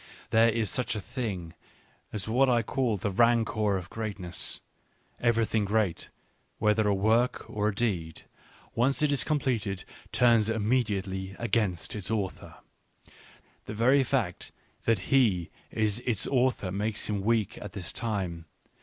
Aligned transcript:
There 0.31 0.49
is 0.49 0.67
such 0.71 0.95
a 0.95 0.99
thing 0.99 1.53
as 2.11 2.27
what 2.27 2.49
I 2.49 2.63
call 2.63 2.97
the 2.97 3.11
rancour 3.11 3.77
of 3.77 3.91
greatness: 3.91 4.61
every 5.19 5.45
thing 5.45 5.63
great, 5.63 6.09
whether 6.57 6.87
a 6.87 6.93
work 6.95 7.47
or 7.47 7.67
a 7.67 7.75
deed, 7.75 8.23
.once 8.73 9.03
it 9.03 9.11
is 9.11 9.23
com 9.23 9.37
pleted, 9.39 9.83
turns 10.11 10.49
immediately 10.49 11.35
against 11.37 11.95
its 11.95 12.09
author. 12.09 12.55
The 13.65 13.75
very 13.75 14.03
fact 14.03 14.51
that 14.85 15.13
he 15.13 15.51
is 15.69 15.99
its 15.99 16.25
author 16.25 16.71
makes 16.71 17.05
him 17.07 17.21
weak 17.21 17.59
at 17.59 17.73
this 17.73 17.93
time. 17.93 18.45